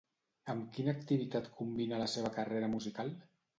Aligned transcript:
Amb 0.53 0.63
quina 0.77 0.95
activitat 0.99 1.51
combina 1.61 2.01
la 2.05 2.09
seva 2.17 2.35
carrera 2.41 2.73
musical? 2.75 3.17